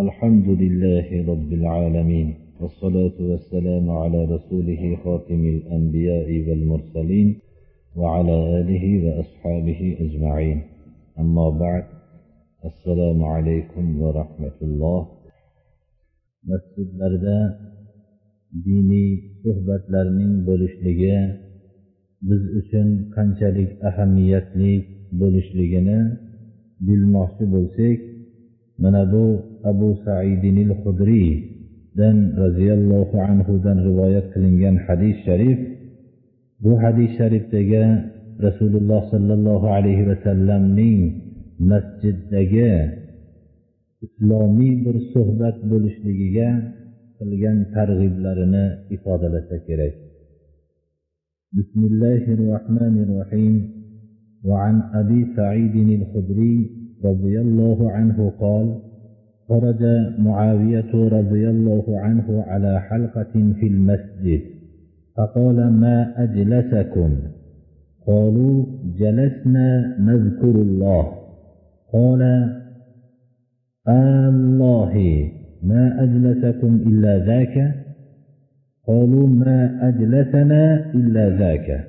الحمد 0.00 0.48
لله 0.48 1.26
رب 1.32 1.52
العالمين 1.52 2.34
والصلاة 2.60 3.16
والسلام 3.20 3.90
على 3.90 4.24
رسوله 4.24 4.96
خاتم 5.04 5.44
الأنبياء 5.44 6.48
والمرسلين 6.48 7.36
وعلى 7.96 8.60
آله 8.60 8.84
وأصحابه 9.04 9.96
أجمعين. 10.00 10.62
أما 11.18 11.50
بعد 11.50 11.84
السلام 12.64 13.24
عليكم 13.24 14.00
ورحمة 14.02 14.58
الله. 14.62 15.06
masjidlarda 16.50 17.38
diniy 18.64 19.10
suhbatlarning 19.42 20.32
bo'lishligi 20.48 21.16
biz 22.28 22.42
uchun 22.60 22.88
qanchalik 23.16 23.70
ahamiyatli 23.88 24.72
bo'lishligini 25.20 25.98
bilmoqchi 26.86 27.44
bo'lsak 27.54 28.11
mana 28.83 29.01
bu 29.11 29.25
abu 29.71 29.89
saidinil 30.05 30.73
hudriydan 30.81 32.17
roziyallohu 32.43 33.15
anhudan 33.29 33.77
rivoyat 33.87 34.25
qilingan 34.33 34.75
hadis 34.87 35.15
sharif 35.25 35.59
bu 36.63 36.71
hadis 36.83 37.09
sharifdagi 37.19 37.83
rasululloh 38.45 39.01
sollallohu 39.13 39.67
alayhi 39.77 40.07
vasallamning 40.11 40.99
masjiddagi 41.71 42.73
islomiy 44.05 44.73
bir 44.85 44.95
suhbat 45.13 45.57
bo'lishligiga 45.71 46.49
qilgan 47.17 47.57
targ'iblarini 47.75 48.65
ifodalasa 48.95 49.57
kerak 49.67 49.95
بسم 51.59 51.81
الله 51.91 52.23
الرحمن 52.37 52.95
الرحيم 53.05 53.55
وعن 54.49 54.75
أبي 55.01 55.19
سعيد 55.37 55.75
الخدري 55.99 56.80
رضي 57.04 57.40
الله 57.40 57.90
عنه 57.90 58.32
قال 58.40 58.78
خرج 59.48 59.82
معاوية 60.18 60.92
رضي 60.94 61.48
الله 61.48 61.84
عنه 61.88 62.44
على 62.46 62.80
حلقة 62.80 63.32
في 63.32 63.66
المسجد 63.66 64.40
فقال 65.16 65.72
ما 65.72 66.22
أجلسكم؟ 66.22 67.16
قالوا 68.06 68.66
جلسنا 68.98 69.96
نذكر 70.00 70.54
الله. 70.62 71.12
قال 71.92 72.22
آلله 73.88 74.94
ما 75.62 76.02
أجلسكم 76.02 76.74
إلا 76.86 77.18
ذاك؟ 77.18 77.74
قالوا 78.86 79.28
ما 79.28 79.88
أجلسنا 79.88 80.92
إلا 80.94 81.38
ذاك. 81.38 81.88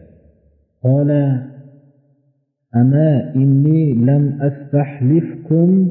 قال 0.84 1.40
أما 2.76 3.36
إني 3.36 3.94
لم 3.94 4.34
أستحلفكم 4.42 5.88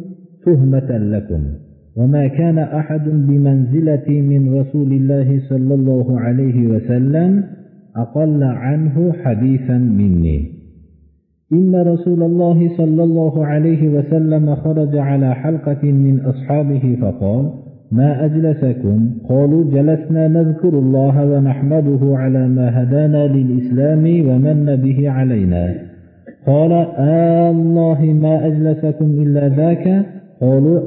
تهمة 0.46 0.98
لكم. 0.98 1.42
وما 1.96 2.26
كان 2.26 2.58
أحد 2.58 3.08
بمنزلتي 3.08 4.20
من 4.22 4.54
رسول 4.54 4.92
الله 4.92 5.40
صلى 5.48 5.74
الله 5.74 6.20
عليه 6.20 6.66
وسلم 6.66 7.44
أقل 7.96 8.42
عنه 8.42 9.12
حديثا 9.12 9.78
مني. 9.78 10.52
إن 11.52 11.74
رسول 11.74 12.22
الله 12.22 12.76
صلى 12.76 13.04
الله 13.04 13.46
عليه 13.46 13.88
وسلم 13.88 14.54
خرج 14.54 14.96
على 14.96 15.34
حلقة 15.34 15.92
من 15.92 16.20
أصحابه 16.20 16.96
فقال 17.00 17.50
ما 17.92 18.24
أجلسكم؟ 18.24 19.10
قالوا 19.28 19.64
جلسنا 19.70 20.28
نذكر 20.28 20.78
الله 20.78 21.26
ونحمده 21.26 22.16
على 22.16 22.48
ما 22.48 22.82
هدانا 22.82 23.26
للإسلام 23.26 24.04
ومن 24.28 24.76
به 24.76 25.10
علينا. 25.10 25.91
قال 26.46 26.72
آلله 26.98 28.00
ما 28.22 28.46
أجلسكم 28.46 29.04
إلا 29.04 29.48
ذاك. 29.48 30.06
قالوا 30.40 30.80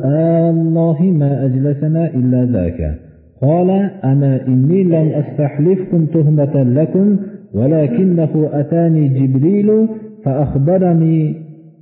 آلله 0.50 1.02
ما 1.02 1.45
أجلسنا 1.45 2.08
إلا 2.08 2.45
ذاك. 2.45 2.95
قال 3.42 3.70
أما 4.03 4.48
إني 4.48 4.83
لم 4.83 5.08
أستحلفكم 5.22 6.06
تهمة 6.06 6.64
لكم 6.64 7.17
ولكنه 7.53 8.50
أتاني 8.53 9.08
جبريل 9.08 9.88
فأخبرني 10.23 11.36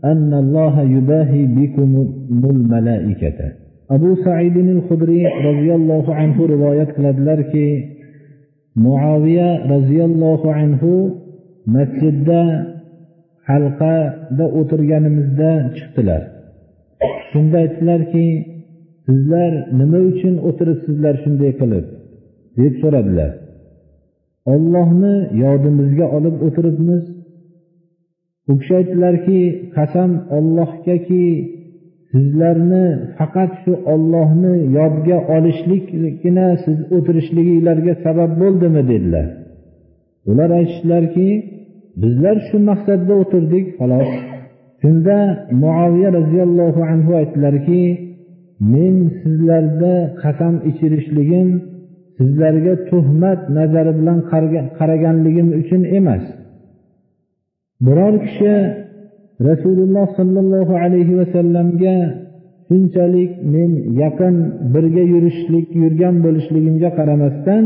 أن 0.06 0.34
الله 0.34 0.82
يباهي 0.82 1.46
بكم 1.46 2.08
الملائكة. 2.44 3.64
abu 3.90 4.16
saidin 4.24 4.82
hudriy 4.88 5.28
roziyallohu 5.44 6.12
anhu 6.22 6.48
rivoyat 6.48 6.90
qiladilarki 6.96 7.68
muaviya 8.76 9.50
roziyallohu 9.74 10.48
anhu 10.50 10.92
masjidda 11.76 12.42
halqada 13.50 14.46
o'tirganimizda 14.60 15.52
chiqdilar. 15.78 16.22
Shunda 17.30 17.58
aytdilarki 17.64 18.26
sizlar 19.06 19.52
nima 19.80 20.00
uchun 20.12 20.36
o'tiribsizlar 20.48 21.16
shunday 21.24 21.52
qilib? 21.62 21.86
deb 22.58 22.74
so'radilar. 22.82 23.32
Ollohni 24.54 25.16
yodimizga 25.44 26.06
olib 26.18 26.36
o'tiribmiz. 26.48 27.04
U 28.52 28.54
kishi 28.60 28.74
aytdilarki 28.80 29.40
qasam 29.76 30.12
ollohgaki 30.38 31.26
sizlarni 32.12 32.86
faqat 33.18 33.52
shu 33.64 33.74
ollohni 33.94 34.56
yodga 34.78 35.18
olishlikgina 35.36 36.48
siz 36.66 36.78
o'tirishliginglarga 36.96 37.94
sabab 38.06 38.32
bo'ldimi 38.42 38.82
dedilar. 38.92 39.28
Ular 40.32 40.50
aytishdilarki 40.60 41.28
bizlar 42.02 42.38
shu 42.48 42.58
maqsadda 42.70 43.14
o'tirdik 43.22 43.66
xolos. 43.78 44.10
Shunda 44.82 45.18
muaviya 45.64 46.10
roziyallohu 46.20 46.82
anhu 46.92 47.12
aytdilarki 47.22 47.84
men 48.74 48.96
sizlarda 49.20 49.94
qasam 50.24 50.56
ichirishligim 50.70 51.50
sizlarga 52.18 52.74
tuhmat 52.90 53.40
nazari 53.58 53.94
bilan 54.00 54.20
qaraganligim 54.80 55.48
uchun 55.62 55.82
emas. 56.00 56.24
Biror 57.86 58.16
kishi 58.26 58.54
rasululloh 59.50 60.08
sollallohu 60.20 60.74
alayhi 60.84 61.14
vasallamga 61.22 61.96
shunchalik 62.68 63.32
men 63.54 63.72
yaqin 64.02 64.36
birga 64.74 65.04
yurishlik 65.14 65.68
yurgan 65.82 66.16
bo'lishligimga 66.26 66.90
qaramasdan 67.00 67.66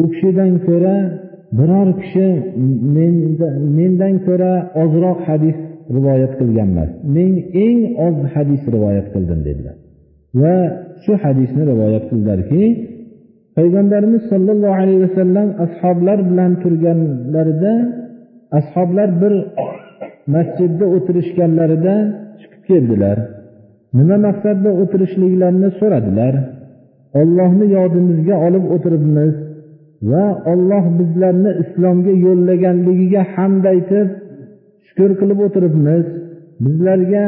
u 0.00 0.04
kishidan 0.12 0.52
ko'ra 0.66 0.96
biror 1.58 1.88
kishi 2.02 2.28
mendan 3.78 4.14
ko'ra 4.26 4.52
ozroq 4.82 5.18
hadis 5.28 5.58
rivoyat 5.96 6.32
qilganmas. 6.40 6.90
Men 7.16 7.32
eng 7.66 7.80
oz 8.06 8.16
hadis 8.34 8.62
rivoyat 8.74 9.06
qildim 9.14 9.40
dedilar. 9.48 9.76
Va 10.42 10.56
shu 11.04 11.12
hadisni 11.24 11.62
rivoyat 11.72 12.04
qildilarki 12.10 12.62
payg'ambarimiz 13.56 14.22
sollallohu 14.32 14.76
alayhi 14.82 15.02
vasallam 15.06 15.48
ashoblar 15.66 16.18
bilan 16.30 16.52
turganlarida 16.62 17.74
ashoblar 18.58 19.08
bir 19.22 19.34
masjidda 20.34 20.84
o'tirishganlarida 20.96 21.94
chiqib 22.40 22.62
keldilar. 22.68 23.16
Nima 23.98 24.16
maqsadda 24.26 24.70
o'tirishliklarini 24.82 25.70
so'radilar? 25.80 26.34
Ollohni 27.20 27.66
yodimizga 27.76 28.36
olib 28.46 28.64
o'tiribmiz. 28.74 29.34
Va 30.10 30.26
olloh 30.52 30.84
bizlarni 30.98 31.50
islomga 31.62 32.12
yo'llaganligiga 32.26 33.22
hamd 33.34 33.64
aytib 33.74 34.08
shukur 34.86 35.10
qilib 35.20 35.38
o'tiribmiz. 35.46 36.06
Bizlarga 36.64 37.26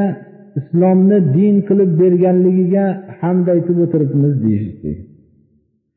islomni 0.60 1.18
din 1.36 1.54
qilib 1.68 1.90
berganligiga 2.02 2.86
hamd 3.20 3.46
aytib 3.54 3.76
o'tiribmiz 3.84 4.34
deyishdi 4.44 4.92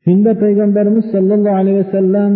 shunda 0.04 0.32
payg'ambarimiz 0.42 1.04
sollallohu 1.14 1.58
alayhi 1.62 1.78
vasallam 1.84 2.32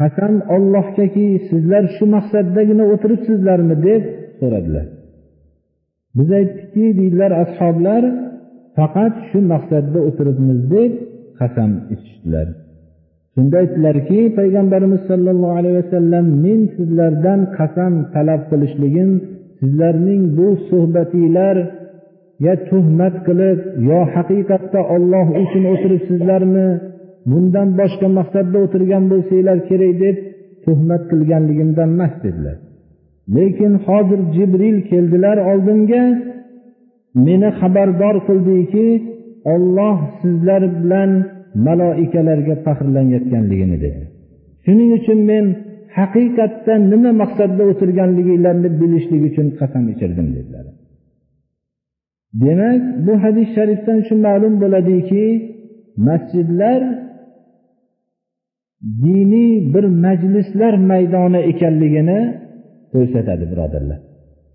qasam 0.00 0.34
ollohgaki 0.56 1.26
sizlar 1.48 1.84
shu 1.96 2.04
maqsaddagina 2.16 2.84
o'tiribsizlarmi? 2.92 3.76
deb 3.88 4.02
so'radilar. 4.40 4.86
Biz 6.16 6.28
aytdikki 6.40 6.86
deydilar 6.98 7.32
ashoblar 7.44 8.02
faqat 8.78 9.14
shu 9.28 9.38
maqsadda 9.52 9.98
o'tiribmiz 10.08 10.60
deb 10.74 10.92
qasam 11.40 11.70
ichishdilar 11.94 12.48
shunda 13.34 13.56
aytdilarki 13.62 14.20
payg'ambarimiz 14.38 15.02
sollallohu 15.10 15.56
alayhi 15.58 15.76
vasallam 15.82 16.26
men 16.44 16.60
sizlardan 16.76 17.40
qasam 17.58 17.92
talab 18.14 18.42
qilishligim 18.50 19.10
sizlarning 19.60 20.22
bu 20.36 20.48
suhbatinglarga 20.68 22.54
tuhmat 22.70 23.14
qilib 23.26 23.58
yo 23.88 24.00
haqiqatda 24.14 24.80
olloh 24.94 25.26
uchun 25.42 25.64
o'tiribsizlarmi 25.72 26.68
bundan 27.30 27.68
boshqa 27.80 28.08
maqsadda 28.18 28.56
o'tirgan 28.64 29.04
bo'lsanglar 29.12 29.58
kerak 29.68 29.94
deb 30.04 30.16
tuhmat 30.64 31.02
qilganligimdan 31.10 31.88
emas 31.96 32.14
dedilar. 32.24 32.56
Lekin 33.36 33.72
hozir 33.86 34.20
jibril 34.34 34.76
keldilar 34.90 35.36
oldimga 35.50 36.04
meni 37.26 37.50
xabardor 37.60 38.16
qildiki 38.28 38.88
olloh 39.54 39.96
sizlar 40.20 40.62
bilan 40.78 41.10
maloikalarga 41.66 42.54
faxrlanayotganligini 42.64 43.76
dedi. 43.84 44.02
Shuning 44.64 44.90
uchun 44.98 45.18
men 45.30 45.44
haqiqatdan 45.98 46.80
nima 46.92 47.10
maqsadda 47.22 47.62
o'tirganliginglarni 47.70 48.68
bilishlik 48.80 49.22
uchun 49.30 49.46
qasam 49.58 49.84
ichirdim 49.92 50.28
dedilar. 50.36 50.66
Demak 52.42 52.82
bu 53.06 53.12
hadis 53.24 53.48
sharifdan 53.56 53.98
shu 54.06 54.14
ma'lum 54.26 54.54
bo'ladiki 54.62 55.24
masjidlar 56.08 56.80
diniy 59.04 59.52
bir 59.74 59.84
majlislar 60.04 60.74
maydoni 60.90 61.40
ekanligini 61.50 62.20
ko'rsatadi 62.92 63.44
birodarlar. 63.52 63.98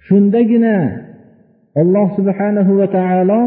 Shundagina 0.07 0.75
alloh 1.81 2.07
subhanahu 2.17 2.71
va 2.79 2.87
taolo 2.97 3.41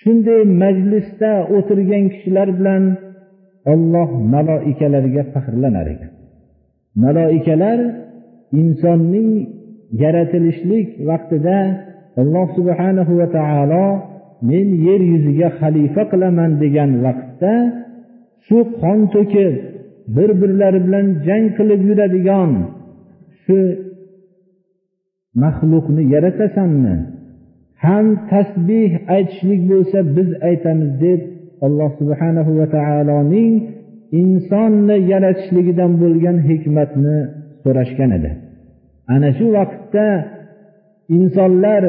shunday 0.00 0.42
majlisda 0.62 1.32
o'tirgan 1.56 2.04
kishilar 2.12 2.48
bilan 2.58 2.82
olloh 3.72 4.10
maloikalariga 4.34 5.22
faxrlanar 5.32 5.86
ekan. 5.94 6.12
Maloikalar 7.04 7.78
insonning 8.60 9.30
yaratilishlik 10.02 10.88
vaqtida 11.08 11.58
alloh 12.22 12.46
subhanahu 12.56 13.12
va 13.20 13.28
taolo 13.38 13.86
men 14.50 14.66
yer 14.86 15.00
yuziga 15.12 15.48
xalifa 15.60 16.02
qilaman 16.12 16.50
degan 16.62 16.90
vaqtda 17.04 17.54
shu 18.46 18.58
qon 18.80 18.98
to'kib 19.14 19.54
bir 20.16 20.30
birlari 20.40 20.80
bilan 20.86 21.06
jang 21.26 21.46
qilib 21.56 21.80
yuradigan 21.88 22.50
shu 23.44 23.58
maxluqni 25.42 26.02
yaratasanmi? 26.14 26.96
Ham 27.86 28.06
tasbih 28.32 28.90
aytishlik 29.16 29.60
bo'lsa 29.70 29.98
biz 30.16 30.28
aytamiz 30.48 30.90
deb 31.04 31.20
alloh 31.66 31.90
subhanahu 32.00 32.50
va 32.58 32.66
taoloning 32.76 33.52
insonni 34.22 34.96
yaratishligidan 35.12 35.92
bo'lgan 36.02 36.36
hikmatni 36.48 37.18
so'rashgan 37.64 38.10
edi. 38.18 38.30
Ana 39.14 39.30
shu 39.38 39.46
vaqtda 39.58 40.06
insonlar 41.16 41.84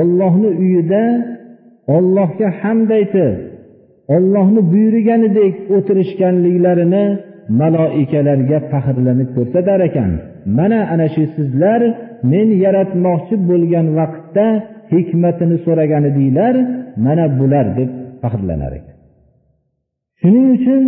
ollohni 0.00 0.50
uyida 0.62 1.04
ollohga 1.96 2.48
hamd 2.60 2.90
aytib 2.98 3.34
ollohni 4.14 4.60
buyurganidek 4.72 5.54
o'tirishganliklarini 5.76 7.04
maloikalarga 7.60 8.58
faxrlanib 8.70 9.28
ko'rsatar 9.36 9.80
ekan. 9.88 10.10
Mana 10.58 10.80
ana 10.94 11.06
shu 11.14 11.22
sizlar 11.36 11.80
men 12.32 12.48
yaratmoqchi 12.64 13.34
bo'lgan 13.50 13.86
vaqtda 13.98 14.46
hikmatini 14.92 15.56
so'ragan 15.64 16.02
edinglar 16.10 16.54
mana 17.06 17.24
bular 17.38 17.66
deb 17.78 17.90
faxrlanar 18.22 18.72
edi 18.78 18.90
shuning 20.20 20.48
uchun 20.56 20.82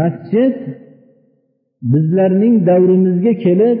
masjid 0.00 0.54
bizlarning 1.92 2.54
davrimizga 2.68 3.32
kelib 3.44 3.78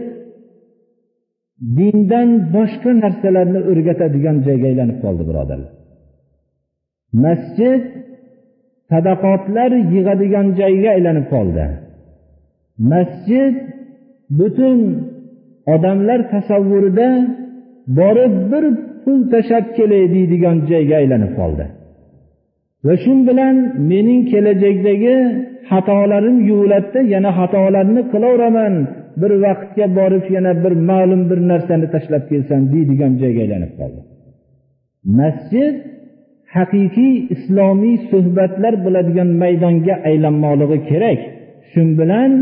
dindan 1.78 2.28
boshqa 2.54 2.90
narsalarni 3.02 3.60
o'rgatadigan 3.70 4.36
joyga 4.46 4.66
aylanib 4.72 4.98
qoldi 5.04 5.22
birodarlar. 5.30 5.72
Masjid 7.24 7.82
sadaqotlar 8.90 9.70
yig'adigan 9.94 10.46
joyga 10.60 10.90
aylanib 10.96 11.26
qoldi. 11.34 11.64
Masjid 12.92 13.54
butun 14.38 14.78
odamlar 15.74 16.20
tasavvurida 16.32 17.08
borib 17.98 18.34
bir 18.52 18.64
pul 19.04 19.20
tashlab 19.32 19.66
kelay 19.76 20.04
deydigan 20.14 20.56
joyga 20.70 20.94
aylanib 21.02 21.32
qoldi. 21.40 21.64
Va 22.86 22.94
shu 23.02 23.12
bilan 23.28 23.56
mening 23.90 24.22
kelajakdagi 24.32 25.16
xatolarim 25.70 26.36
yuviladida 26.48 27.00
yana 27.14 27.30
xatolarni 27.38 28.02
qilaveraman. 28.12 28.74
Bir 29.20 29.32
vaqtga 29.44 29.86
borib 29.98 30.24
yana 30.36 30.52
bir 30.64 30.74
ma'lum 30.90 31.22
bir 31.30 31.38
narsani 31.50 31.86
tashlab 31.94 32.24
kelsam 32.30 32.62
deydigan 32.72 33.12
joyga 33.22 33.40
aylanib 33.44 33.72
qoldi. 33.80 34.00
Masjid 35.20 35.74
haqiqiy 36.56 37.14
islomiy 37.34 37.96
suhbatlar 38.10 38.74
bo'ladigan 38.84 39.28
maydonga 39.42 39.94
aylanmoqligi 40.08 40.78
kerak. 40.90 41.20
Shu 41.70 41.82
bilan 42.00 42.32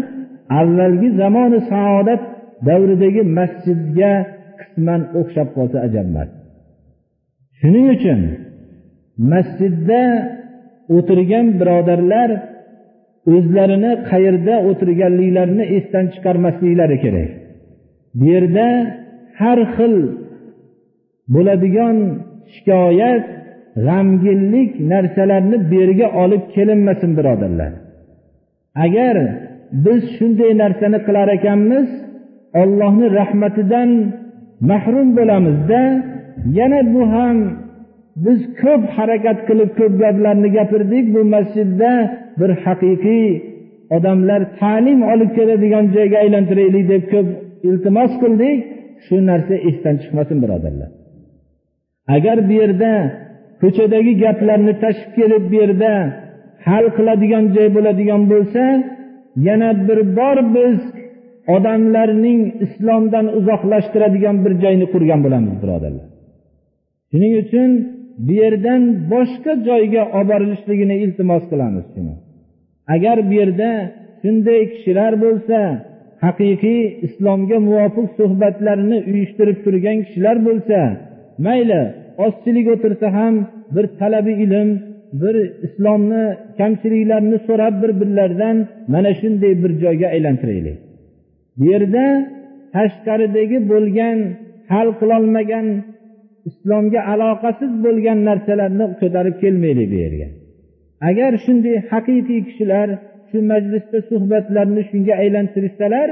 avvalgi 0.60 1.08
zamoni 1.20 1.60
saodat 1.72 2.22
davridagi 2.68 3.22
masjidga 3.38 4.12
qisman 4.60 5.00
o'xshab 5.20 5.48
qolsa 5.56 5.76
ajab 5.86 6.06
emas 6.12 6.30
shuning 7.60 7.86
uchun 7.96 8.20
masjidda 9.32 10.02
o'tirgan 10.96 11.46
birodarlar 11.60 12.30
o'zlarini 13.34 13.92
qayerda 14.10 14.54
o'tirganliklarini 14.68 15.64
esdan 15.76 16.04
chiqarmasliklari 16.14 16.96
kerak. 17.04 17.30
Bu 18.18 18.24
yerda 18.32 18.66
har 19.40 19.58
xil 19.74 19.94
bo'ladigan 21.34 21.96
shikoyat 22.54 23.24
g'amginlik 23.86 24.72
narsalarni 24.92 25.56
bu 25.70 25.74
yerga 25.80 26.08
olib 26.22 26.44
kelinmasin 26.54 27.10
birodarlar. 27.18 27.72
Agar 28.84 29.16
biz 29.84 30.00
shunday 30.16 30.52
narsani 30.62 30.98
qilar 31.06 31.28
ekanmiz 31.38 31.88
ollohni 32.62 33.06
rahmatidan 33.18 33.90
mahrum 34.70 35.08
bo'lamizda 35.18 35.80
yana 36.58 36.80
bu 36.94 37.02
ham 37.14 37.36
biz 38.24 38.40
ko'p 38.62 38.82
harakat 38.96 39.38
qilib 39.48 39.70
ko'p 39.78 39.92
gaplarni 40.02 40.48
gapirdik. 40.58 41.04
Bu 41.14 41.20
masjidda 41.34 41.92
bir 42.40 42.50
haqiqiy 42.64 43.28
odamlar 43.96 44.40
ta'lim 44.60 45.00
olib 45.12 45.30
keladigan 45.38 45.84
joyga 45.96 46.16
aylantiraylik 46.24 46.84
deb 46.92 47.04
ko'p 47.12 47.28
iltimos 47.68 48.12
qildik. 48.22 48.58
Shu 49.06 49.16
narsa 49.30 49.54
esdan 49.68 49.96
chiqmasin 50.02 50.38
birodarlar. 50.44 50.90
Agar 52.16 52.36
bu 52.48 52.52
yerda 52.60 52.92
ko'chadagi 53.62 54.12
gaplarni 54.24 54.74
tashib 54.82 55.10
kelib 55.18 55.44
bu 55.50 55.54
yerda 55.62 55.92
hal 56.68 56.84
qiladigan 56.96 57.44
joy 57.54 57.68
bo'ladigan 57.76 58.22
bo'lsa 58.32 58.62
yana 59.48 59.70
bir 59.88 60.00
bor 60.18 60.38
biz 60.56 60.76
odamlarning 61.56 62.40
islomdan 62.64 63.26
uzoqlashtiradigan 63.38 64.36
bir 64.44 64.52
joyni 64.62 64.86
qurgan 64.94 65.20
bo'lamiz 65.24 65.54
birodarlar. 65.62 66.09
Shuning 67.10 67.34
uchun 67.42 67.70
bu 68.26 68.32
yerdan 68.42 68.82
boshqa 69.12 69.52
joyga 69.68 70.02
olib 70.18 70.28
borilishligini 70.32 70.96
iltimos 71.04 71.44
qilamiz 71.50 71.86
agar 72.94 73.16
bu 73.28 73.34
yerda 73.40 73.70
shunday 74.22 74.60
kishilar 74.72 75.12
bo'lsa 75.24 75.58
haqiqiy 76.24 76.80
islomga 77.06 77.58
muvofiq 77.68 78.08
suhbatlarni 78.18 78.98
uyushtirib 79.10 79.58
turgan 79.64 79.98
kishilar 80.06 80.36
bo'lsa 80.48 80.78
mayli 81.46 81.82
ozchilik 82.24 82.66
o'tirsa 82.74 83.06
ham 83.18 83.34
bir 83.74 83.84
talabi 84.00 84.32
ilm 84.44 84.68
bir 85.22 85.36
islomni 85.66 86.24
kamchiliklarini 86.58 87.38
so'rab 87.48 87.74
bir 87.82 87.92
birlaridan 88.00 88.56
mana 88.94 89.12
shunday 89.20 89.52
bir 89.62 89.72
joyga 89.82 90.06
aylantiraylik. 90.14 90.78
Bu 91.58 91.64
yerda 91.72 92.04
tashqaridagi 92.74 93.58
bo'lgan 93.72 94.18
hal 94.72 94.88
qilolmagan 95.00 95.66
islomga 96.48 97.00
aloqasiz 97.12 97.72
bo'lgan 97.84 98.18
narsalarni 98.28 98.86
ko'tarib 99.00 99.36
kelmaylik 99.42 99.88
bu 99.92 99.96
yerga 100.04 100.28
agar 101.08 101.32
shunday 101.44 101.76
haqiqiy 101.92 102.40
kishilar 102.48 102.88
shu 103.30 103.38
majlisda 103.50 103.98
suhbatlarni 104.10 104.82
shunga 104.90 105.14
aylantirsalar 105.22 106.08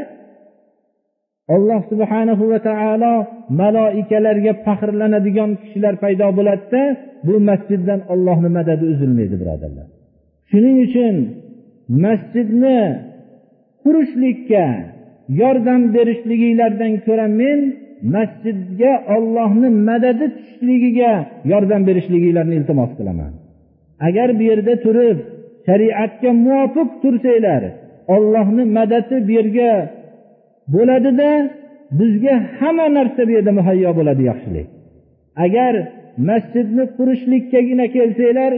alloh 1.54 1.80
subhanahu 1.90 2.44
va 2.52 2.58
taolo 2.68 3.14
maloikalarga 3.60 4.52
faxrlanadigan 4.66 5.50
kishilar 5.62 5.94
paydo 6.02 6.28
bo'ladida 6.38 6.82
bu 7.26 7.34
masjiddan 7.48 8.00
ollohni 8.12 8.50
madadi 8.58 8.84
uzilmaydi 8.92 9.36
birodarlar. 9.42 9.86
Shuning 10.50 10.76
uchun 10.86 11.14
masjidni 12.04 12.80
qurishlikka 13.82 14.66
yordam 15.40 15.82
berishliginglardan 15.94 16.92
ko'ra 17.06 17.26
men 17.40 17.58
masjidga 18.14 18.92
ollohni 19.16 19.68
madadi 19.88 20.26
tushishligiga 20.34 21.12
yordam 21.52 21.82
berishliginglarni 21.88 22.54
iltimos 22.60 22.90
qilaman. 22.98 23.32
Agar 24.08 24.28
bu 24.38 24.42
yerda 24.50 24.74
turib 24.84 25.18
shariatga 25.66 26.30
muvofiq 26.46 26.88
tursanglar 27.02 27.62
ollohni 28.14 28.64
madadi 28.78 29.16
bu 29.26 29.32
yerga 29.38 29.72
bo'ladida 30.74 31.30
bizga 32.00 32.34
hamma 32.58 32.86
narsa 32.98 33.20
bu 33.28 33.32
yerda 33.36 33.52
muhayyo 33.58 33.90
bo'ladi 33.98 34.22
yaxshilik. 34.30 34.68
Agar 35.44 35.74
masjidni 36.30 36.84
qurishlikkagina 36.98 37.86
kelsanglar 37.96 38.52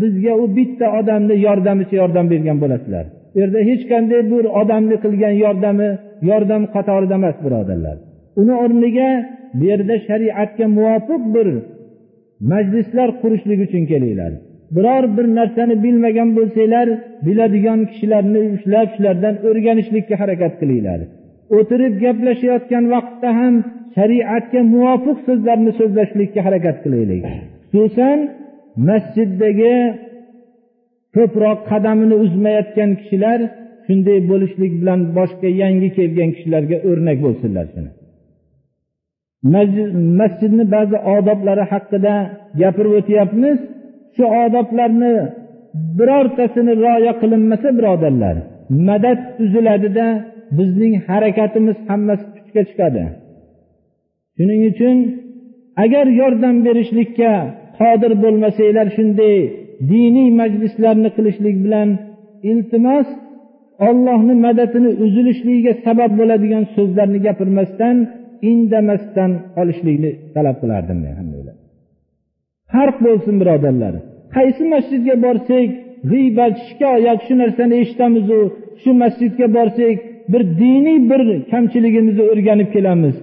bizga 0.00 0.32
u 0.42 0.44
bitta 0.56 0.86
odamni 0.98 1.34
yordamicha 1.46 1.96
yordam 2.02 2.26
bergan 2.32 2.56
bo'lasizlar. 2.62 3.04
U 3.34 3.36
yerda 3.42 3.60
hech 3.68 3.82
qanday 3.92 4.20
bir 4.32 4.44
odamni 4.60 4.96
qilgan 5.04 5.34
yordami 5.44 5.88
yordam 6.30 6.62
qatorida 6.74 7.14
emas 7.20 7.36
birodarlar. 7.44 7.96
Uni 8.40 8.54
o'rniga 8.64 9.10
bu 9.58 9.64
yerda 9.70 9.94
shariatga 10.08 10.66
muvofiq 10.78 11.22
bir 11.34 11.48
majlislar 12.50 13.08
qurishlik 13.22 13.60
uchun 13.66 13.84
kelinglar. 13.92 14.32
Biror 14.76 15.04
bir 15.16 15.26
narsani 15.38 15.74
bilmagan 15.84 16.28
bo'lsanglar 16.38 16.88
biladigan 17.26 17.80
kishilarni 17.90 18.40
ushlab 18.54 18.88
shulardan 18.94 19.34
o'rganishlikka 19.48 20.14
harakat 20.22 20.52
qilinglar. 20.60 21.00
O'tirib 21.58 21.94
gaplashayotgan 22.04 22.84
vaqtda 22.94 23.28
ham 23.40 23.54
shariatga 23.96 24.60
muvofiq 24.74 25.18
so'zlarni 25.26 25.72
so'zlashlikka 25.80 26.40
harakat 26.46 26.76
qilaylik 26.84 27.22
xususan 27.72 28.18
masjiddagi 28.88 29.76
ko'proq 31.16 31.58
qadamini 31.70 32.16
uzmayotgan 32.24 32.90
kishilar 33.00 33.38
shunday 33.86 34.18
bo'lishlik 34.30 34.72
bilan 34.80 35.00
boshqa 35.18 35.48
yangi 35.62 35.88
kelgan 35.98 36.30
kishilarga 36.36 36.76
o'rnak 36.88 37.18
bo'lsinlar 37.26 37.66
shuni. 37.74 37.90
Masjidni 40.20 40.64
ba'zi 40.74 40.96
odoblari 41.14 41.64
haqida 41.72 42.14
gapirib 42.60 42.92
o'tyapmiz. 43.00 43.58
Shu 44.16 44.24
odoblarni 44.44 45.14
birortasini 45.98 46.72
rioya 46.82 47.12
qilinmasa 47.20 47.68
birodarlar 47.78 48.36
madad 48.88 49.20
uziladida 49.44 50.06
bizning 50.58 50.94
harakatimiz 51.08 51.76
hammasi 51.88 52.24
kuchga 52.34 52.62
chiqadi 52.68 53.04
shuning 54.36 54.62
uchun 54.70 54.96
agar 55.84 56.06
yordam 56.20 56.56
berishlikka 56.66 57.32
qodir 57.78 58.12
bo'lmasanglar 58.22 58.86
shunday 58.96 59.36
diniy 59.92 60.28
majlislarni 60.40 61.10
qilishlik 61.16 61.56
bilan 61.64 61.88
iltimos 62.50 63.08
ollohni 63.88 64.34
madadini 64.46 64.90
uzilishligiga 65.04 65.72
sabab 65.86 66.10
bo'ladigan 66.20 66.64
so'zlarni 66.74 67.18
gapirmasdan 67.26 67.96
indamasdan 68.50 69.30
qolishlikni 69.56 70.10
talab 70.34 70.56
qilardim 70.62 70.98
men 71.04 71.16
farq 72.72 72.96
bo'lsin 73.06 73.34
birodarlar. 73.42 73.94
Qaysi 74.36 74.64
masjidga 74.74 75.14
borsak 75.26 75.68
g'iybat 76.10 76.54
shikoyat 76.66 77.18
shu 77.26 77.34
narsani 77.42 77.74
eshitamizu 77.82 78.38
shu 78.82 78.90
masjidga 79.02 79.46
borsak 79.56 79.96
bir 80.32 80.42
diniy 80.60 80.98
bir 81.10 81.22
kamchiligimizni 81.52 82.24
o'rganib 82.32 82.68
kelamiz. 82.76 83.16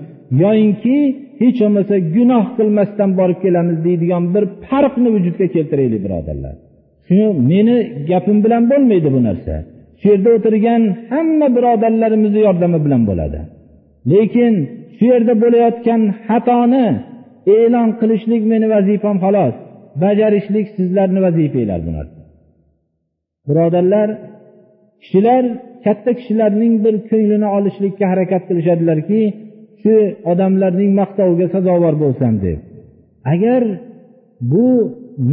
Yoyinki 0.43 0.98
hech 1.41 1.58
bo'lmasa 1.63 1.96
gunoh 2.15 2.46
qilmasdan 2.58 3.10
borib 3.20 3.39
kelamiz 3.46 3.77
deydigan 3.88 4.24
bir 4.36 4.43
farqni 4.67 5.10
vujudga 5.15 5.46
keltiraylik 5.55 6.01
birodarlar. 6.05 6.55
Shuni 7.08 7.27
meni 7.51 7.75
gapim 8.10 8.38
bilan 8.46 8.63
bo'lmaydi 8.72 9.10
bu 9.15 9.20
narsa. 9.27 9.53
Shu 10.00 10.05
yerda 10.12 10.29
o'tirgan 10.38 10.82
hamma 11.12 11.48
birodarlarimizni 11.58 12.39
yordami 12.48 12.79
bilan 12.86 13.01
bo'ladi. 13.10 13.39
Lekin 14.12 14.53
shu 14.98 15.05
yerda 15.13 15.33
bo'layotgan 15.43 16.01
xatoni 16.27 16.88
e'lon 17.57 17.89
qilishlik 18.00 18.43
meni 18.51 18.67
vazifam 18.74 19.17
xolos. 19.25 19.55
Bajarishlik 20.03 20.67
sizlarni 20.77 21.19
vazifanglar 21.25 21.79
bu 21.88 21.91
narsa. 21.98 22.19
Birodarlar 23.48 24.10
kishilar 25.01 25.43
katta 25.86 26.12
kishilarning 26.19 26.74
bir 26.86 26.95
ko'nglini 27.10 27.48
olishlikka 27.57 28.05
harakat 28.12 28.43
qilishadilarki 28.50 29.22
shu 29.81 29.95
odamlarning 30.31 30.91
maqtoviga 31.01 31.48
sazovor 31.55 31.95
bo'lsam 32.03 32.33
deb. 32.45 32.60
Agar 33.33 33.62
bu 34.51 34.67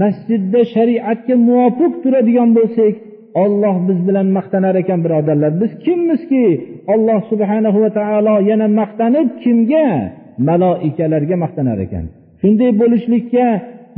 masjidda 0.01 0.61
shariatga 0.75 1.35
muvofiq 1.49 1.93
turadigan 2.03 2.51
bo'lsak 2.59 2.95
olloh 3.35 3.77
biz 3.89 3.99
bilan 4.09 4.27
maqtanar 4.39 4.75
ekan 4.83 5.01
birodarlar. 5.05 5.51
Biz 5.63 5.73
kimmizki 5.85 6.45
alloh 6.95 7.21
subhanahu 7.31 7.79
va 7.85 7.91
taolo 7.99 8.35
yana 8.51 8.67
maqtanib 8.81 9.29
kimga? 9.43 9.89
Maloikalarga 10.49 11.37
maqtanar 11.45 11.79
ekan. 11.87 12.05
Shunday 12.41 12.71
bo'lishlikka 12.81 13.47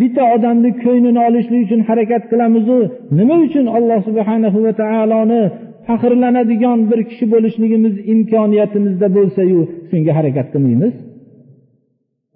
bitta 0.00 0.22
odamni 0.34 0.70
ko'nglini 0.84 1.20
olishlik 1.28 1.60
uchun 1.66 1.80
harakat 1.88 2.22
qilamizu. 2.30 2.78
Nima 3.18 3.36
uchun 3.46 3.66
alloh 3.76 4.00
subhanahu 4.08 4.58
va 4.66 4.72
taoloni 4.82 5.42
faxrlanadigan 5.86 6.78
bir 6.90 7.00
kishi 7.10 7.24
bo'lishligimiz 7.34 7.94
imkoniyatimizda 8.12 9.08
bo'lsayu 9.16 9.60
shunga 9.90 10.12
harakat 10.18 10.46
qilmaymiz? 10.52 10.94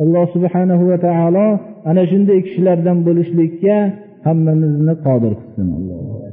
Alloh 0.03 0.25
subhanahu 0.35 0.85
va 0.91 0.99
taolo 1.07 1.47
ana 1.91 2.03
shunday 2.11 2.39
kishilardan 2.47 2.99
bo'lishlikka 3.07 3.77
hammamizni 4.27 4.95
qodir 5.07 5.33
qilsin. 5.41 5.69
Alloh 5.79 6.26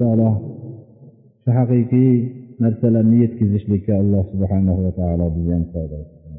taolo 0.00 0.30
shu 1.42 1.50
haqiqiy 1.58 2.12
narsalarni 2.62 3.16
yetkazishlikka 3.24 3.92
alloh 4.02 4.24
subhanahu 4.32 4.80
va 4.84 4.92
taolo 5.00 5.24
bizni 5.36 5.52
ham 5.56 5.64
qodir 5.74 6.04